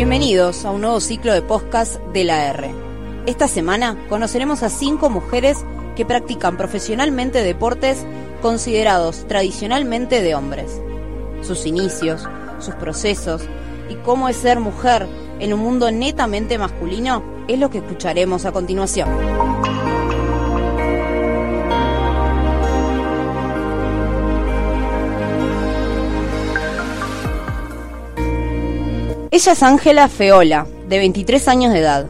[0.00, 2.70] Bienvenidos a un nuevo ciclo de podcast de la R.
[3.26, 5.58] Esta semana conoceremos a cinco mujeres
[5.94, 8.06] que practican profesionalmente deportes
[8.40, 10.80] considerados tradicionalmente de hombres.
[11.42, 12.26] Sus inicios,
[12.60, 13.42] sus procesos
[13.90, 15.06] y cómo es ser mujer
[15.38, 19.49] en un mundo netamente masculino es lo que escucharemos a continuación.
[29.32, 32.06] Ella es Ángela Feola, de 23 años de edad.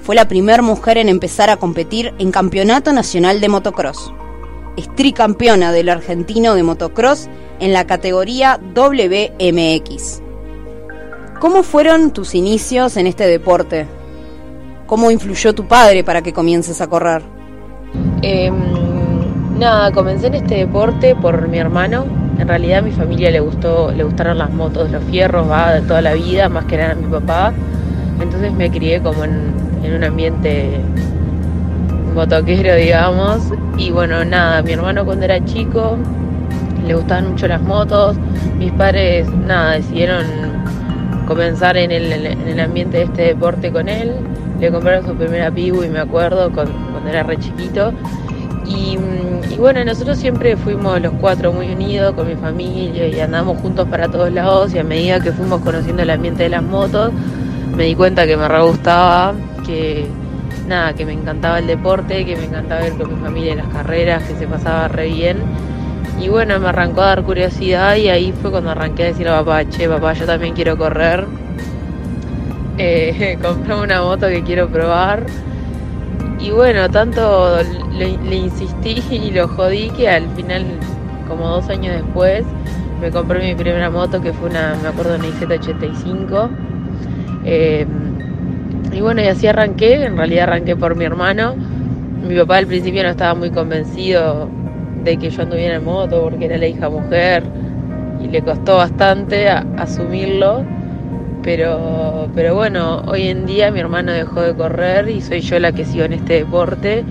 [0.00, 4.10] Fue la primera mujer en empezar a competir en Campeonato Nacional de Motocross.
[4.78, 7.28] Es tricampeona del argentino de motocross
[7.60, 10.22] en la categoría WMX.
[11.40, 13.86] ¿Cómo fueron tus inicios en este deporte?
[14.86, 17.22] ¿Cómo influyó tu padre para que comiences a correr?
[18.22, 22.25] Em, nada, comencé en este deporte por mi hermano.
[22.38, 25.80] En realidad a mi familia le gustó, le gustaron las motos, los fierros, va de
[25.82, 27.52] toda la vida, más que nada a mi papá.
[28.20, 29.54] Entonces me crié como en,
[29.94, 30.80] un ambiente
[32.14, 33.52] motoquero, digamos.
[33.78, 35.96] Y bueno, nada, mi hermano cuando era chico
[36.86, 38.16] le gustaban mucho las motos.
[38.58, 40.24] Mis padres, nada, decidieron
[41.26, 44.12] comenzar en el, en el ambiente de este deporte con él.
[44.60, 47.92] Le compraron su primera Pibu y me acuerdo cuando era re chiquito.
[48.66, 48.98] Y,
[49.56, 53.88] y, bueno, nosotros siempre fuimos los cuatro muy unidos con mi familia y andamos juntos
[53.88, 57.10] para todos lados y a medida que fuimos conociendo el ambiente de las motos,
[57.74, 59.32] me di cuenta que me re gustaba,
[59.64, 60.06] que
[60.68, 63.68] nada, que me encantaba el deporte, que me encantaba ir con mi familia en las
[63.68, 65.38] carreras, que se pasaba re bien.
[66.20, 69.38] Y bueno, me arrancó a dar curiosidad y ahí fue cuando arranqué a decir a
[69.38, 71.26] papá, che, papá, yo también quiero correr.
[72.78, 75.24] Eh, compré una moto que quiero probar.
[76.46, 77.58] Y bueno, tanto
[77.98, 80.64] le, insistí y lo jodí que al final,
[81.26, 82.44] como dos años después,
[83.00, 86.48] me compré mi primera moto que fue una, me acuerdo, una IZ85.
[87.44, 87.84] Eh,
[88.92, 91.56] y bueno, y así arranqué, en realidad arranqué por mi hermano.
[92.22, 94.48] Mi papá al principio no estaba muy convencido
[95.02, 97.42] de que yo anduviera en moto porque era la hija mujer
[98.22, 100.64] y le costó bastante asumirlo.
[101.46, 105.70] Pero, pero bueno, hoy en día mi hermano dejó de correr y soy yo la
[105.70, 107.04] que sigo en este deporte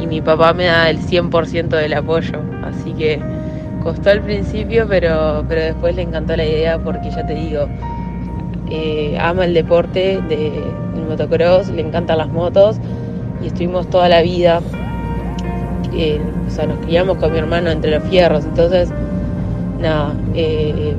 [0.00, 2.40] y mi papá me da el 100% del apoyo.
[2.64, 3.20] Así que
[3.82, 7.68] costó al principio, pero, pero después le encantó la idea porque ya te digo,
[8.70, 10.62] eh, ama el deporte de,
[10.94, 12.78] del motocross, le encantan las motos
[13.42, 14.62] y estuvimos toda la vida,
[15.92, 16.18] eh,
[16.48, 18.88] o sea, nos criamos con mi hermano entre los fierros, entonces,
[19.78, 20.96] nada, eh,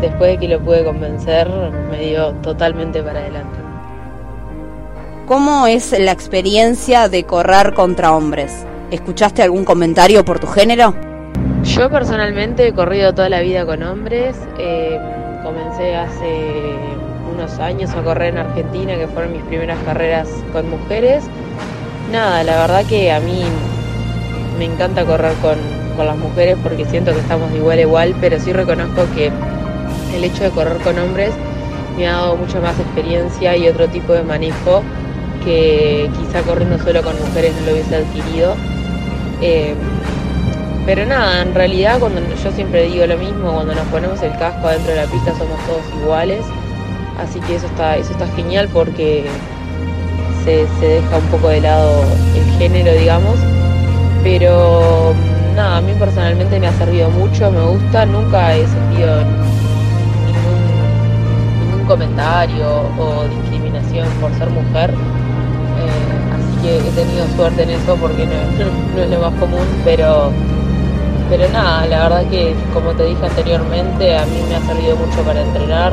[0.00, 1.48] después de que lo pude convencer,
[1.90, 3.56] me dio totalmente para adelante.
[5.26, 8.64] ¿Cómo es la experiencia de correr contra hombres?
[8.92, 10.94] ¿Escuchaste algún comentario por tu género?
[11.64, 14.36] Yo personalmente he corrido toda la vida con hombres.
[14.58, 15.00] Eh,
[15.42, 16.52] comencé hace
[17.34, 21.24] unos años a correr en Argentina, que fueron mis primeras carreras con mujeres.
[22.12, 23.42] Nada, la verdad que a mí
[24.60, 25.58] me encanta correr con,
[25.96, 29.32] con las mujeres porque siento que estamos de igual a igual, pero sí reconozco que
[30.14, 31.32] el hecho de correr con hombres
[31.96, 34.82] me ha dado mucha más experiencia y otro tipo de manejo
[35.44, 38.54] que quizá corriendo solo con mujeres no lo hubiese adquirido.
[39.40, 39.74] Eh,
[40.84, 44.68] pero nada, en realidad cuando yo siempre digo lo mismo, cuando nos ponemos el casco
[44.68, 46.44] adentro de la pista somos todos iguales.
[47.18, 49.24] Así que eso está, eso está genial porque
[50.44, 52.04] se, se deja un poco de lado
[52.36, 53.36] el género, digamos.
[54.22, 55.14] Pero
[55.54, 59.24] nada, a mí personalmente me ha servido mucho, me gusta, nunca he sentido
[61.86, 62.66] comentario
[62.98, 64.90] o discriminación por ser mujer.
[64.90, 70.32] Eh, así que he tenido suerte en eso porque no, es lo más común, pero
[71.28, 75.22] pero nada, la verdad que como te dije anteriormente, a mí me ha servido mucho
[75.22, 75.92] para entrenar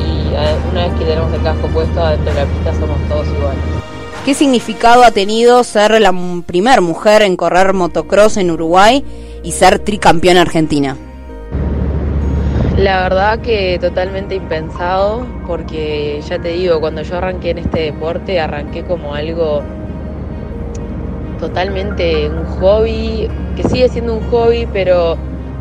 [0.00, 0.34] y
[0.72, 3.62] una vez que tenemos el casco puesto adentro de la pista somos todos iguales.
[4.24, 6.12] ¿Qué significado ha tenido ser la
[6.46, 9.04] primer mujer en correr motocross en Uruguay
[9.44, 10.96] y ser tricampeona argentina?
[12.76, 18.40] La verdad que totalmente impensado, porque ya te digo, cuando yo arranqué en este deporte,
[18.40, 19.62] arranqué como algo
[21.38, 25.16] totalmente un hobby, que sigue siendo un hobby, pero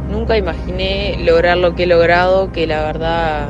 [0.10, 3.48] nunca imaginé lograr lo que he logrado, que la verdad,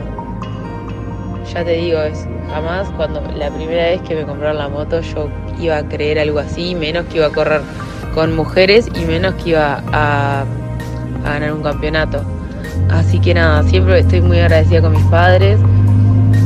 [1.54, 5.30] ya te digo, es jamás cuando la primera vez que me compraron la moto yo
[5.58, 7.62] iba a creer algo así, menos que iba a correr
[8.14, 10.42] con mujeres y menos que iba a,
[11.24, 12.26] a ganar un campeonato.
[12.90, 15.60] Así que nada, siempre estoy muy agradecida con mis padres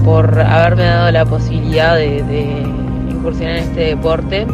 [0.04, 2.64] por haberme dado la posibilidad de,
[3.10, 4.48] incursionar en este deporte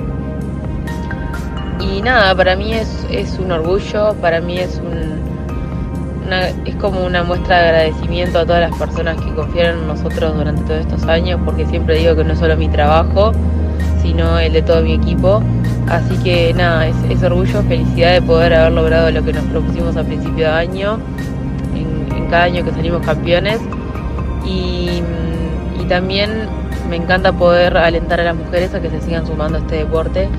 [1.79, 5.23] y nada, para mí es, es un orgullo, para mí es un
[6.65, 10.61] es como una muestra de agradecimiento a todas las personas que confiaron en nosotros durante
[10.63, 13.31] todos estos años, porque siempre digo que no es solo mi trabajo,
[14.01, 15.43] sino el de todo mi equipo.
[15.89, 20.03] Así que nada, es, orgullo, felicidad de poder haber logrado lo que nos propusimos a
[20.03, 20.97] principio de año,
[22.33, 23.59] cada año que salimos campeones.
[24.43, 25.03] Y,
[25.87, 26.47] también
[26.89, 30.29] me encanta poder alentar a las mujeres a que se sigan sumando a este deporte,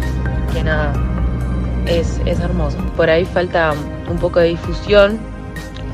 [0.53, 0.93] que nada,
[1.87, 2.79] es, es hermoso.
[2.97, 3.73] Por ahí falta
[4.11, 5.19] un poco de difusión,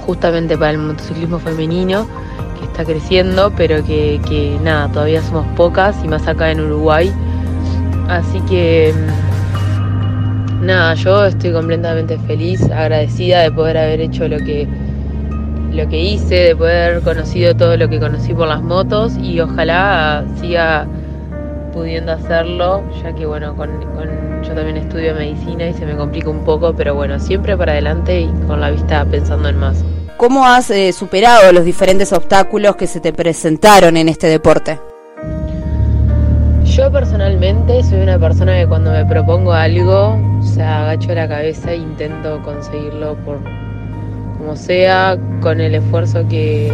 [0.06, 2.06] justamente para el motociclismo femenino,
[2.58, 7.12] que está creciendo, pero que, que nada, todavía somos pocas y más acá en Uruguay.
[8.08, 8.94] Así que
[10.62, 14.66] nada, yo estoy completamente feliz, agradecida de poder haber hecho lo que
[15.70, 20.24] lo que hice, de poder conocido todo lo que conocí por las motos y ojalá
[20.40, 20.86] siga
[21.72, 23.70] pudiendo hacerlo, ya que bueno, con,
[24.42, 28.22] yo también estudio medicina y se me complica un poco, pero bueno, siempre para adelante
[28.22, 29.84] y con la vista pensando en más.
[30.16, 34.78] ¿Cómo has eh, superado los diferentes obstáculos que se te presentaron en este deporte?
[36.64, 41.72] Yo personalmente soy una persona que cuando me propongo algo, o sea, agacho la cabeza
[41.72, 43.38] e intento conseguirlo por
[44.40, 46.72] como sea, con el esfuerzo que,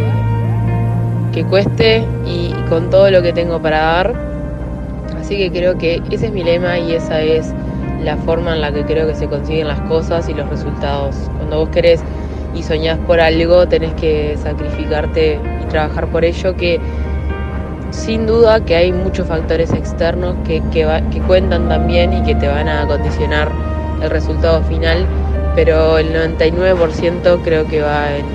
[1.33, 4.13] que cueste y con todo lo que tengo para dar.
[5.19, 7.53] Así que creo que ese es mi lema y esa es
[8.01, 11.15] la forma en la que creo que se consiguen las cosas y los resultados.
[11.35, 12.01] Cuando vos querés
[12.55, 16.79] y soñás por algo, tenés que sacrificarte y trabajar por ello, que
[17.91, 20.87] sin duda que hay muchos factores externos que, que,
[21.27, 23.51] cuentan también y que te van a condicionar
[24.01, 25.05] el resultado final,
[25.57, 28.25] pero el 99% creo que va en,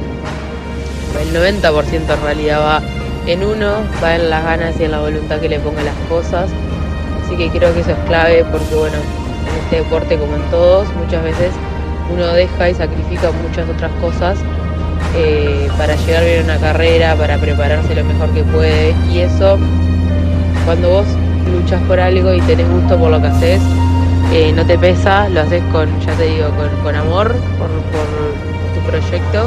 [1.20, 2.82] el 90% en realidad va
[3.28, 6.50] en uno, va en las ganas y en la voluntad que le ponga las cosas,
[7.24, 10.88] así que creo que eso es clave porque bueno, en este deporte como en todos,
[10.96, 11.52] muchas veces
[12.12, 14.36] uno deja y sacrifica muchas otras cosas
[15.16, 18.96] eh, para llegar bien a una carrera, para prepararse lo mejor que puede.
[19.12, 19.58] Y eso,
[20.64, 21.06] cuando vos
[21.52, 23.62] luchas por algo y tenés gusto por lo que haces,
[24.32, 26.49] eh, no te pesa, lo haces con, ya te digo,
[26.82, 29.46] con, amor por, tu proyecto,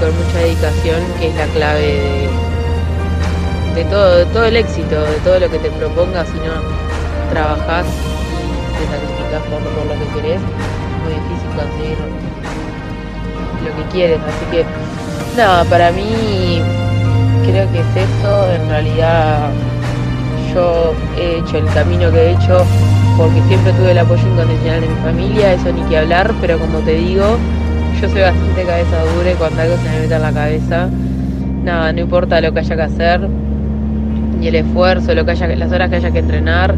[0.00, 2.28] con mucha dedicación, que es la clave
[3.74, 6.54] de, todo, todo el éxito, de todo lo que te propongas, si no
[7.30, 10.40] trabajás y te sacrificas por, por lo que querés
[11.02, 11.98] muy difícil conseguir
[13.64, 14.20] lo que quieres.
[14.20, 14.64] Así que,
[15.36, 16.62] nada, para mí
[17.44, 18.52] creo que es eso.
[18.52, 19.50] En realidad,
[20.54, 22.64] yo he hecho el camino que he hecho
[23.16, 26.78] porque siempre tuve el apoyo incondicional de mi familia, eso ni que hablar, pero como
[26.80, 27.38] te digo,
[28.00, 30.88] yo soy bastante cabeza dura y cuando algo se me mete en la cabeza,
[31.64, 33.28] nada, no importa lo que haya que hacer,
[34.38, 36.74] ni el esfuerzo, lo que haya, las horas que haya que entrenar,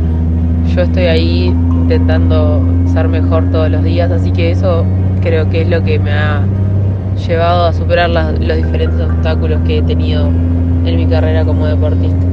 [0.74, 2.62] yo estoy ahí intentando
[2.92, 4.84] ser mejor todos los días, así que eso
[5.20, 6.44] creo que es lo que me ha
[7.26, 12.24] llevado a superar los diferentes obstáculos que he tenido en mi carrera como deportista.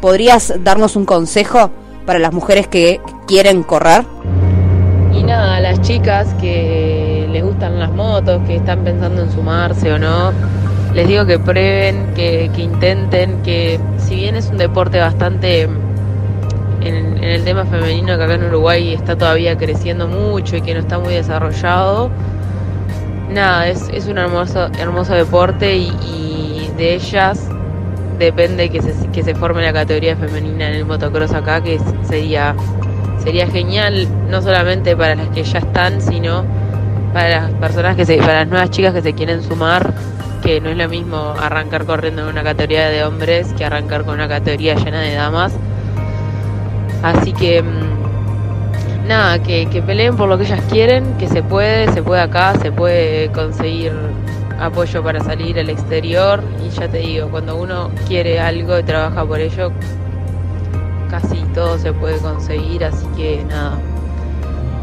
[0.00, 1.72] ¿Podrías darnos un consejo
[2.08, 4.02] para las mujeres que quieren correr?
[5.12, 9.98] Y nada, las chicas que les gustan las motos, que están pensando en sumarse o
[9.98, 10.32] no,
[10.94, 15.68] les digo que prueben, que, intenten, que si bien es un deporte bastante
[16.80, 20.80] en, el tema femenino que acá en Uruguay está todavía creciendo mucho y que no
[20.80, 22.08] está muy desarrollado,
[23.30, 27.50] nada, es, es un hermoso, hermoso deporte y, de ellas
[28.18, 32.54] depende que se, que se forme la categoría femenina en el motocross acá, que sería,
[33.22, 36.44] sería genial, no solamente para las que ya están, sino
[37.12, 39.94] para las personas que se, para las nuevas chicas que se quieren sumar
[40.42, 44.14] que no es lo mismo arrancar corriendo en una categoría de hombres que arrancar con
[44.14, 45.52] una categoría llena de damas.
[47.02, 51.92] Así que mm, nada, que, que, peleen por lo que ellas quieren, que se puede,
[51.92, 53.92] se puede acá, se puede conseguir
[54.58, 59.24] apoyo para salir al exterior y ya te digo, cuando uno quiere algo y trabaja
[59.24, 59.70] por ello,
[61.10, 63.78] casi todo se puede conseguir, así que nada.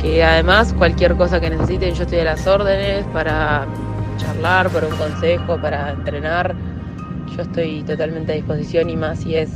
[0.02, 3.66] Que además cualquier cosa que necesiten yo estoy a las órdenes para
[4.18, 6.56] charlar, por un consejo, para entrenar.
[7.36, 9.50] Yo estoy totalmente a disposición y más si es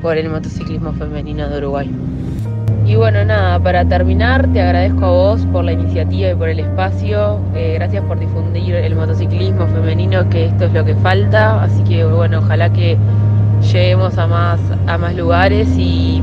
[0.00, 1.90] por el motociclismo femenino de Uruguay.
[2.88, 6.58] Y bueno, nada, para terminar, te agradezco a vos por la iniciativa y por el
[6.58, 7.38] espacio.
[7.54, 11.62] Eh, gracias por difundir el motociclismo femenino, que esto es lo que falta.
[11.62, 12.96] Así que bueno, ojalá que
[13.60, 16.22] lleguemos a más, a más lugares y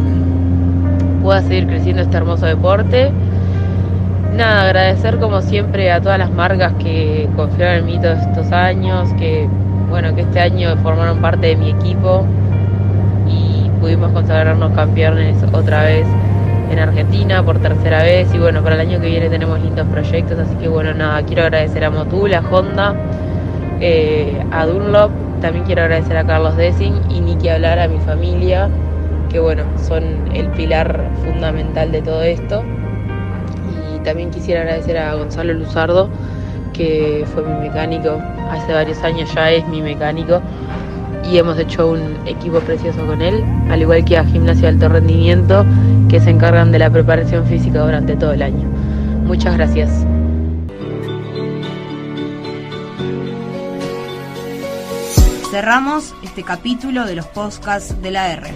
[1.21, 3.11] pueda seguir creciendo este hermoso deporte.
[4.35, 9.13] Nada, agradecer como siempre a todas las marcas que confiaron en mí todos estos años,
[9.19, 9.47] que
[9.91, 12.25] bueno, que este año formaron parte de mi equipo
[13.27, 16.07] y pudimos consagrarnos campeones otra vez
[16.69, 20.39] en Argentina por tercera vez y bueno, para el año que viene tenemos lindos proyectos,
[20.39, 22.95] así que bueno, nada, quiero agradecer a Motul, a Honda,
[23.79, 27.99] eh, a Dunlop, también quiero agradecer a Carlos Dessing y ni que hablar a mi
[27.99, 28.69] familia,
[29.29, 30.03] que bueno, son
[30.33, 32.63] el pilar fundamental de todo esto.
[33.95, 36.09] Y también quisiera agradecer a Gonzalo Luzardo,
[36.73, 40.41] que fue mi mecánico, hace varios años ya es mi mecánico
[41.31, 44.89] y hemos hecho un equipo precioso con él, al igual que a Gimnasia de Alto
[44.89, 45.65] Rendimiento,
[46.15, 48.69] que se encargan de la preparación física durante todo el año.
[49.25, 49.89] Muchas gracias.
[55.51, 58.53] Cerramos este capítulo de los podcasts de la R.